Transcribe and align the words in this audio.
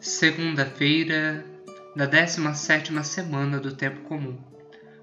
segunda-feira 0.00 1.44
da 1.94 2.06
17 2.06 3.04
semana 3.04 3.60
do 3.60 3.76
Tempo 3.76 4.00
Comum. 4.00 4.38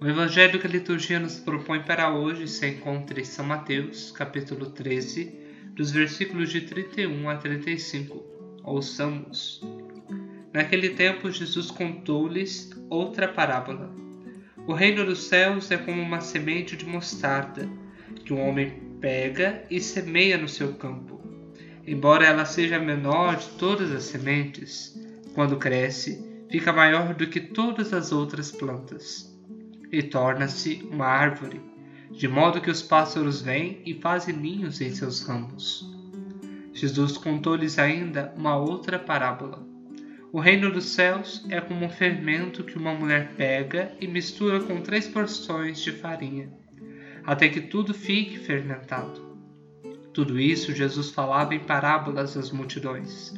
O 0.00 0.06
evangelho 0.06 0.58
que 0.58 0.66
a 0.66 0.70
liturgia 0.70 1.20
nos 1.20 1.38
propõe 1.38 1.82
para 1.82 2.10
hoje 2.10 2.48
se 2.48 2.66
encontra 2.66 3.20
em 3.20 3.24
São 3.24 3.44
Mateus, 3.44 4.10
capítulo 4.10 4.70
13, 4.70 5.30
dos 5.74 5.90
versículos 5.90 6.50
de 6.50 6.62
31 6.62 7.28
a 7.28 7.36
35. 7.36 8.24
Ouçamos. 8.64 9.60
Naquele 10.54 10.88
tempo, 10.90 11.30
Jesus 11.30 11.70
contou-lhes 11.70 12.70
outra 12.88 13.28
parábola. 13.28 13.94
O 14.66 14.72
reino 14.72 15.04
dos 15.04 15.24
céus 15.24 15.70
é 15.70 15.76
como 15.76 16.00
uma 16.00 16.22
semente 16.22 16.78
de 16.78 16.86
mostarda, 16.86 17.68
que 18.24 18.32
um 18.32 18.40
homem 18.40 18.70
pega 19.02 19.66
e 19.70 19.82
semeia 19.82 20.38
no 20.38 20.48
seu 20.48 20.72
campo 20.72 21.17
embora 21.90 22.26
ela 22.26 22.44
seja 22.44 22.76
a 22.76 22.80
menor 22.80 23.36
de 23.36 23.48
todas 23.50 23.90
as 23.90 24.04
sementes, 24.04 24.94
quando 25.34 25.56
cresce, 25.56 26.22
fica 26.50 26.72
maior 26.72 27.14
do 27.14 27.26
que 27.26 27.40
todas 27.40 27.92
as 27.92 28.12
outras 28.12 28.50
plantas 28.50 29.34
e 29.90 30.02
torna-se 30.02 30.86
uma 30.90 31.06
árvore, 31.06 31.60
de 32.10 32.28
modo 32.28 32.60
que 32.60 32.70
os 32.70 32.82
pássaros 32.82 33.40
vêm 33.40 33.80
e 33.86 33.94
fazem 33.94 34.36
ninhos 34.36 34.80
em 34.80 34.90
seus 34.94 35.22
ramos. 35.22 35.88
Jesus 36.74 37.16
contou-lhes 37.16 37.78
ainda 37.78 38.32
uma 38.36 38.56
outra 38.56 38.98
parábola. 38.98 39.66
O 40.30 40.40
reino 40.40 40.70
dos 40.70 40.84
céus 40.84 41.44
é 41.48 41.60
como 41.60 41.86
um 41.86 41.88
fermento 41.88 42.62
que 42.62 42.76
uma 42.76 42.92
mulher 42.92 43.32
pega 43.36 43.92
e 43.98 44.06
mistura 44.06 44.60
com 44.60 44.82
três 44.82 45.08
porções 45.08 45.80
de 45.80 45.90
farinha, 45.90 46.50
até 47.24 47.48
que 47.48 47.62
tudo 47.62 47.94
fique 47.94 48.38
fermentado. 48.38 49.27
Tudo 50.18 50.36
isso 50.40 50.74
Jesus 50.74 51.10
falava 51.10 51.54
em 51.54 51.60
parábolas 51.60 52.36
às 52.36 52.50
multidões. 52.50 53.32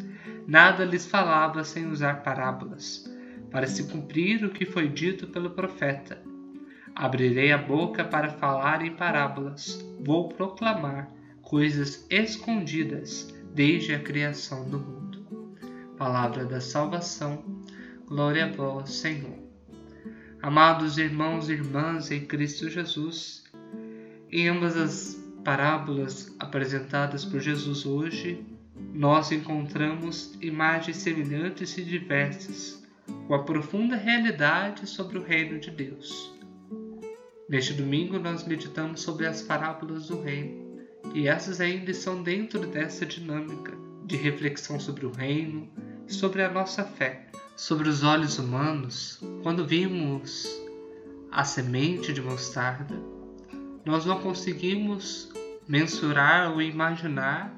Nada 0.47 0.83
lhes 0.83 1.05
falava 1.05 1.63
sem 1.63 1.87
usar 1.87 2.23
parábolas, 2.23 3.05
para 3.51 3.67
se 3.67 3.85
cumprir 3.85 4.43
o 4.47 4.49
que 4.49 4.65
foi 4.65 4.89
dito 4.89 5.27
pelo 5.27 5.51
profeta. 5.51 6.23
Abrirei 6.95 7.53
a 7.53 7.59
boca 7.59 8.03
para 8.03 8.31
falar 8.31 8.81
em 8.81 8.97
parábolas, 8.97 9.87
vou 10.01 10.31
proclamar 10.31 11.11
coisas 11.43 12.07
escondidas 12.09 13.31
desde 13.55 13.93
a 13.93 13.99
criação 13.99 14.67
do 14.67 14.79
mundo. 14.79 15.53
Palavra 15.99 16.47
da 16.47 16.63
salvação, 16.63 17.45
glória 18.07 18.47
a 18.47 18.53
vós, 18.53 18.91
Senhor. 18.91 19.39
Amados 20.41 20.97
irmãos 20.97 21.51
e 21.51 21.53
irmãs 21.53 22.11
em 22.11 22.25
Cristo 22.25 22.71
Jesus, 22.71 23.45
em 24.33 24.49
ambas 24.49 24.79
as 24.79 25.20
parábolas 25.45 26.35
apresentadas 26.39 27.25
por 27.25 27.41
Jesus 27.41 27.87
hoje, 27.87 28.45
nós 28.93 29.31
encontramos 29.33 30.37
imagens 30.41 30.99
semelhantes 30.99 31.77
e 31.77 31.85
diversas, 31.85 32.83
com 33.27 33.35
a 33.35 33.43
profunda 33.43 33.97
realidade 33.97 34.87
sobre 34.87 35.19
o 35.19 35.23
reino 35.23 35.59
de 35.59 35.71
Deus. 35.71 36.33
Neste 37.49 37.73
domingo, 37.73 38.19
nós 38.19 38.47
meditamos 38.47 39.01
sobre 39.03 39.27
as 39.27 39.43
parábolas 39.43 40.09
do 40.09 40.21
reino, 40.21 40.81
e 41.15 41.27
essas 41.27 41.61
ainda 41.61 41.91
estão 41.91 42.23
dentro 42.23 42.61
dessa 42.67 43.05
dinâmica 43.05 43.73
de 44.05 44.17
reflexão 44.17 44.79
sobre 44.79 45.07
o 45.07 45.11
reino 45.11 45.69
sobre 46.11 46.43
a 46.43 46.51
nossa 46.51 46.85
fé. 46.85 47.27
Sobre 47.57 47.89
os 47.89 48.03
olhos 48.03 48.39
humanos, 48.39 49.21
quando 49.43 49.67
vimos 49.67 50.49
a 51.31 51.45
semente 51.45 52.13
de 52.13 52.23
mostarda, 52.23 52.97
nós 53.91 54.07
não 54.07 54.21
conseguimos 54.21 55.29
mensurar 55.67 56.53
ou 56.53 56.63
imaginar 56.63 57.53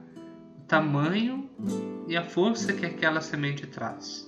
o 0.58 0.62
tamanho 0.62 1.50
e 2.08 2.16
a 2.16 2.25
força 2.25 2.72
que 2.72 2.86
aquela 2.86 3.20
semente 3.20 3.66
traz, 3.66 4.27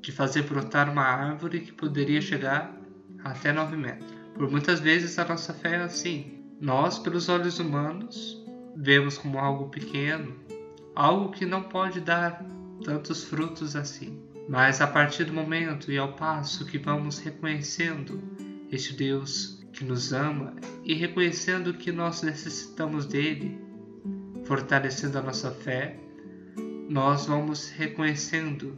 de 0.00 0.10
fazer 0.10 0.42
brotar 0.42 0.90
uma 0.90 1.02
árvore 1.02 1.60
que 1.60 1.72
poderia 1.72 2.22
chegar 2.22 2.74
até 3.22 3.52
9 3.52 3.76
metros. 3.76 4.10
Por 4.34 4.50
muitas 4.50 4.80
vezes 4.80 5.18
a 5.18 5.26
nossa 5.26 5.52
fé 5.52 5.76
é 5.76 5.82
assim. 5.82 6.42
Nós, 6.58 6.98
pelos 6.98 7.28
olhos 7.28 7.58
humanos, 7.58 8.42
vemos 8.74 9.18
como 9.18 9.38
algo 9.38 9.68
pequeno, 9.68 10.34
algo 10.94 11.32
que 11.32 11.44
não 11.44 11.64
pode 11.64 12.00
dar 12.00 12.42
tantos 12.82 13.24
frutos 13.24 13.76
assim. 13.76 14.22
Mas 14.48 14.80
a 14.80 14.86
partir 14.86 15.24
do 15.24 15.34
momento 15.34 15.92
e 15.92 15.98
ao 15.98 16.14
passo 16.14 16.64
que 16.64 16.78
vamos 16.78 17.18
reconhecendo 17.18 18.22
este 18.70 18.94
Deus 18.94 19.55
que 19.76 19.84
nos 19.84 20.12
ama 20.12 20.54
e 20.84 20.94
reconhecendo 20.94 21.74
que 21.74 21.92
nós 21.92 22.22
necessitamos 22.22 23.04
dele, 23.06 23.58
fortalecendo 24.44 25.18
a 25.18 25.22
nossa 25.22 25.50
fé, 25.50 25.96
nós 26.88 27.26
vamos 27.26 27.68
reconhecendo 27.68 28.74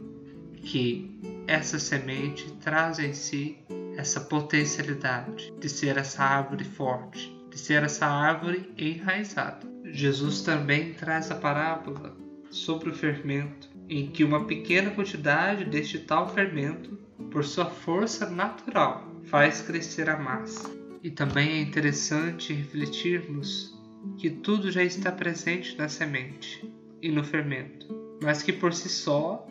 que 0.55 1.17
essa 1.47 1.79
semente 1.79 2.51
traz 2.61 2.99
em 2.99 3.13
si 3.13 3.57
essa 3.95 4.19
potencialidade 4.19 5.53
de 5.57 5.69
ser 5.69 5.97
essa 5.97 6.23
árvore 6.23 6.65
forte, 6.65 7.35
de 7.49 7.57
ser 7.57 7.83
essa 7.83 8.05
árvore 8.05 8.71
enraizada. 8.77 9.67
Jesus 9.85 10.41
também 10.41 10.93
traz 10.93 11.31
a 11.31 11.35
parábola 11.35 12.15
sobre 12.51 12.89
o 12.89 12.93
fermento, 12.93 13.69
em 13.87 14.07
que 14.07 14.23
uma 14.23 14.45
pequena 14.45 14.91
quantidade 14.91 15.65
deste 15.65 15.99
tal 15.99 16.29
fermento, 16.33 16.97
por 17.31 17.43
sua 17.45 17.65
força 17.65 18.29
natural, 18.29 19.09
faz 19.25 19.61
crescer 19.61 20.09
a 20.09 20.17
massa. 20.17 20.78
E 21.01 21.09
também 21.09 21.49
é 21.51 21.61
interessante 21.61 22.53
refletirmos 22.53 23.77
que 24.17 24.29
tudo 24.29 24.71
já 24.71 24.83
está 24.83 25.11
presente 25.11 25.77
na 25.77 25.87
semente 25.87 26.69
e 27.01 27.09
no 27.09 27.23
fermento, 27.23 27.87
mas 28.21 28.43
que 28.43 28.51
por 28.51 28.73
si 28.73 28.89
só 28.89 29.47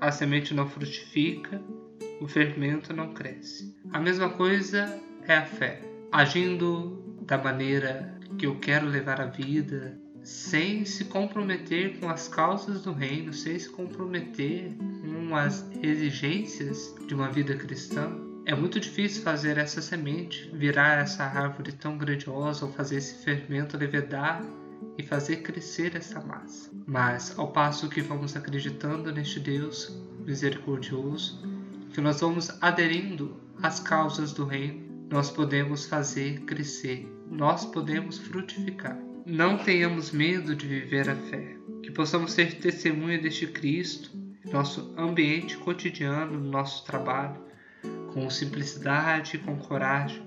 a 0.00 0.10
semente 0.10 0.54
não 0.54 0.68
frutifica, 0.68 1.60
o 2.20 2.28
fermento 2.28 2.92
não 2.92 3.12
cresce. 3.12 3.76
A 3.92 4.00
mesma 4.00 4.30
coisa 4.30 5.00
é 5.26 5.36
a 5.36 5.44
fé. 5.44 5.82
Agindo 6.10 7.02
da 7.22 7.38
maneira 7.38 8.18
que 8.38 8.46
eu 8.46 8.58
quero 8.58 8.86
levar 8.86 9.20
a 9.20 9.26
vida, 9.26 9.98
sem 10.22 10.84
se 10.84 11.06
comprometer 11.06 11.98
com 11.98 12.08
as 12.08 12.28
causas 12.28 12.82
do 12.82 12.92
reino, 12.92 13.32
sem 13.32 13.58
se 13.58 13.68
comprometer 13.68 14.72
com 15.04 15.36
as 15.36 15.68
exigências 15.82 16.94
de 17.06 17.14
uma 17.14 17.28
vida 17.30 17.56
cristã, 17.56 18.31
é 18.44 18.54
muito 18.54 18.80
difícil 18.80 19.22
fazer 19.22 19.56
essa 19.56 19.80
semente 19.80 20.50
virar 20.52 20.98
essa 20.98 21.24
árvore 21.24 21.72
tão 21.72 21.96
grandiosa 21.96 22.66
ou 22.66 22.72
fazer 22.72 22.96
esse 22.96 23.22
fermento 23.24 23.76
levedar 23.76 24.42
e 24.98 25.02
fazer 25.02 25.36
crescer 25.36 25.94
essa 25.94 26.20
massa. 26.20 26.70
Mas 26.86 27.38
ao 27.38 27.52
passo 27.52 27.88
que 27.88 28.00
vamos 28.00 28.34
acreditando 28.36 29.12
neste 29.12 29.38
Deus 29.38 29.96
misericordioso, 30.24 31.40
que 31.92 32.00
nós 32.00 32.20
vamos 32.20 32.50
aderindo 32.60 33.40
às 33.62 33.78
causas 33.78 34.32
do 34.32 34.44
reino, 34.44 35.06
nós 35.10 35.30
podemos 35.30 35.86
fazer 35.86 36.40
crescer, 36.40 37.06
nós 37.30 37.64
podemos 37.66 38.18
frutificar. 38.18 38.98
Não 39.24 39.56
tenhamos 39.56 40.10
medo 40.10 40.56
de 40.56 40.66
viver 40.66 41.08
a 41.08 41.14
fé, 41.14 41.56
que 41.82 41.92
possamos 41.92 42.32
ser 42.32 42.58
testemunha 42.58 43.20
deste 43.20 43.46
Cristo, 43.46 44.10
nosso 44.50 44.92
ambiente 44.98 45.56
cotidiano, 45.58 46.38
no 46.40 46.50
nosso 46.50 46.84
trabalho, 46.84 47.51
com 48.12 48.28
simplicidade 48.30 49.36
e 49.36 49.38
com 49.38 49.56
coragem. 49.56 50.22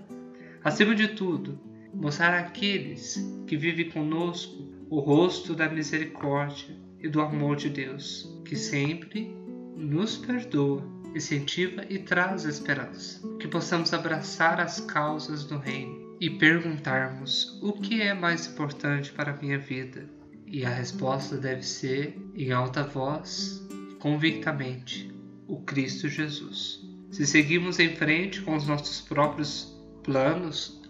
Acima 0.63 0.95
de 0.95 1.09
tudo, 1.09 1.59
mostrar 1.93 2.37
àqueles 2.37 3.17
que 3.47 3.55
vivem 3.55 3.89
conosco 3.89 4.67
o 4.89 4.99
rosto 4.99 5.53
da 5.53 5.69
misericórdia 5.69 6.75
e 6.99 7.07
do 7.07 7.21
amor 7.21 7.55
de 7.55 7.69
Deus, 7.69 8.39
que 8.43 8.55
sempre 8.55 9.35
nos 9.75 10.17
perdoa, 10.17 10.83
incentiva 11.15 11.85
e 11.89 11.99
traz 11.99 12.45
esperança. 12.45 13.21
Que 13.39 13.47
possamos 13.47 13.93
abraçar 13.93 14.59
as 14.59 14.79
causas 14.79 15.43
do 15.45 15.57
Reino 15.57 16.17
e 16.19 16.29
perguntarmos 16.29 17.59
o 17.61 17.73
que 17.73 18.01
é 18.01 18.13
mais 18.13 18.47
importante 18.47 19.11
para 19.11 19.31
a 19.31 19.37
minha 19.37 19.59
vida. 19.59 20.09
E 20.47 20.65
a 20.65 20.69
resposta 20.69 21.37
deve 21.37 21.63
ser, 21.63 22.17
em 22.35 22.51
alta 22.51 22.83
voz, 22.83 23.65
convictamente, 23.99 25.13
o 25.47 25.61
Cristo 25.61 26.07
Jesus. 26.07 26.84
Se 27.11 27.25
seguimos 27.25 27.79
em 27.79 27.95
frente 27.95 28.41
com 28.41 28.55
os 28.55 28.67
nossos 28.67 29.01
próprios 29.01 29.75
planos, 30.03 30.81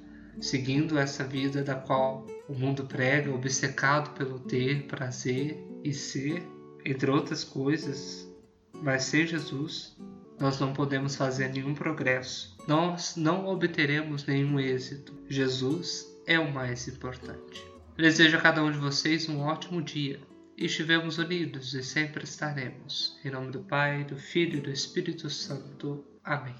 seguindo 0.41 0.97
essa 0.97 1.23
vida 1.23 1.63
da 1.63 1.75
qual 1.75 2.25
o 2.47 2.53
mundo 2.53 2.85
prega, 2.85 3.33
obcecado 3.33 4.13
pelo 4.15 4.39
ter, 4.39 4.83
prazer 4.87 5.57
e 5.83 5.93
ser, 5.93 6.43
entre 6.83 7.09
outras 7.09 7.43
coisas, 7.43 8.29
mas 8.81 9.03
sem 9.03 9.25
Jesus, 9.25 9.97
nós 10.39 10.59
não 10.59 10.73
podemos 10.73 11.15
fazer 11.15 11.49
nenhum 11.49 11.73
progresso. 11.73 12.55
Nós 12.67 13.15
não 13.15 13.47
obteremos 13.47 14.25
nenhum 14.25 14.59
êxito. 14.59 15.13
Jesus 15.29 16.05
é 16.27 16.39
o 16.39 16.51
mais 16.51 16.87
importante. 16.87 17.63
Desejo 17.95 18.37
a 18.37 18.41
cada 18.41 18.63
um 18.63 18.71
de 18.71 18.77
vocês 18.77 19.29
um 19.29 19.39
ótimo 19.39 19.81
dia. 19.81 20.19
Estivemos 20.57 21.17
unidos 21.17 21.73
e 21.73 21.83
sempre 21.83 22.23
estaremos. 22.23 23.19
Em 23.25 23.29
nome 23.29 23.51
do 23.51 23.59
Pai, 23.59 24.05
do 24.05 24.15
Filho 24.15 24.59
e 24.59 24.61
do 24.61 24.71
Espírito 24.71 25.29
Santo. 25.29 26.05
Amém. 26.23 26.55